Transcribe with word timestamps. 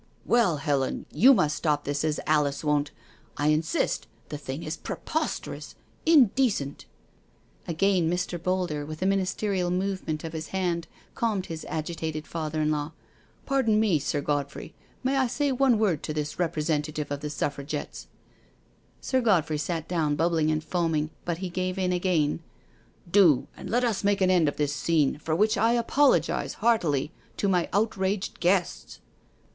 "Well; 0.35 0.57
Helen, 0.57 1.05
yoa 1.13 1.35
must 1.35 1.57
stop 1.57 1.83
this, 1.83 2.03
as 2.03 2.19
Alice 2.25 2.63
won*t. 2.63 2.91
I 3.37 3.49
insist— 3.49 4.07
the 4.29 4.37
thing 4.39 4.63
is 4.63 4.75
preposterous— 4.75 5.75
indecent 6.07 6.85
'* 7.25 7.67
Again 7.67 8.09
Mr. 8.09 8.41
Boulder 8.41 8.83
with 8.83 9.03
a 9.03 9.05
ministerial 9.05 9.69
movement 9.69 10.23
of 10.23 10.31
THE 10.31 10.39
DINNER 10.39 10.49
PARTY 10.51 10.89
241 11.13 11.13
the 11.13 11.27
hand 11.27 11.43
cahned 11.43 11.45
his 11.51 11.65
agitated 11.69 12.25
father 12.25 12.61
in 12.63 12.71
law: 12.71 12.93
"Pardon 13.45 13.79
me, 13.79 13.99
Sir 13.99 14.21
Godfrey, 14.21 14.73
may 15.03 15.17
I 15.17 15.27
say 15.27 15.51
one 15.51 15.77
word 15.77 16.01
to 16.01 16.15
this 16.15 16.33
repre 16.37 16.63
sentative 16.63 17.11
of 17.11 17.19
the 17.19 17.29
Suffragettes?" 17.29 18.07
Sir 19.01 19.21
Godfrey 19.21 19.59
sat 19.59 19.87
down 19.87 20.15
bubbling 20.15 20.49
and 20.49 20.63
foaming, 20.63 21.11
but 21.25 21.37
he 21.37 21.49
gave 21.49 21.77
in 21.77 21.93
again:" 21.93 22.39
Do, 23.19 23.45
and 23.55 23.69
let 23.69 23.83
us 23.83 24.03
make 24.03 24.21
an 24.21 24.31
end 24.31 24.47
of 24.49 24.57
this 24.57 24.73
scene, 24.73 25.19
for 25.19 25.35
which 25.35 25.59
I 25.59 25.73
apologise 25.73 26.55
heartily 26.55 27.11
to 27.37 27.47
my 27.47 27.69
outraged 27.71 28.39
guests." 28.39 28.99